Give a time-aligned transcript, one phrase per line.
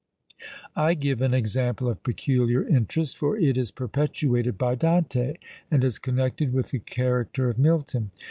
[0.75, 5.35] I give an example of peculiar interest; for it is perpetuated by Dante,
[5.69, 8.09] and is connected with the character of Milton.